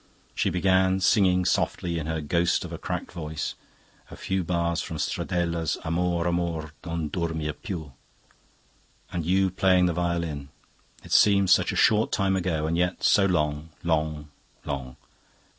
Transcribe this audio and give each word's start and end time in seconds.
She 0.33 0.49
began 0.49 0.99
singing 0.99 1.45
softly 1.45 1.99
in 1.99 2.07
her 2.07 2.21
ghost 2.21 2.65
of 2.65 2.73
a 2.73 2.79
cracked 2.79 3.11
voice 3.11 3.53
a 4.09 4.15
few 4.15 4.43
bars 4.43 4.81
from 4.81 4.97
Stradella's 4.97 5.77
'Amor 5.85 6.27
amor, 6.27 6.71
non 6.83 7.07
dormir 7.09 7.53
piu.' 7.53 7.93
'And 9.11 9.23
you 9.23 9.51
playing 9.51 9.83
on 9.83 9.85
the 9.85 9.93
violin, 9.93 10.49
it 11.03 11.11
seems 11.11 11.51
such 11.51 11.71
a 11.71 11.75
short 11.75 12.11
time 12.11 12.35
ago, 12.35 12.65
and 12.65 12.75
yet 12.79 13.03
so 13.03 13.27
long, 13.27 13.69
long, 13.83 14.29
long. 14.65 14.95